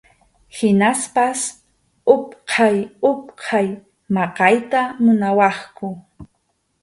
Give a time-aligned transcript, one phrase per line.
[0.57, 1.41] Hinaspas
[2.13, 2.77] utqay
[3.09, 3.67] utqay
[4.13, 5.87] maqayta munawaqku.